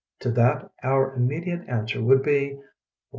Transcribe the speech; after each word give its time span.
To 0.21 0.31
that 0.31 0.71
our 0.81 1.13
immediate 1.13 1.61
an 1.67 1.85
swer 1.85 2.03
would 2.03 2.23
be, 2.23 2.55
"WeU?" 2.55 2.63